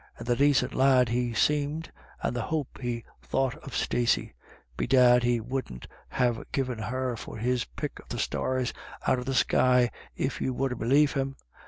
[0.17, 1.91] And the dacint lad he seemed,
[2.23, 4.33] and the hape he thought of Stacey.
[4.75, 8.73] Bedad, he wouldn't have given her for his pick of the stars
[9.05, 9.89] out of the BETWEEN TWO LADY DA YS.
[9.89, 11.35] 215 sky, if you were to believe him.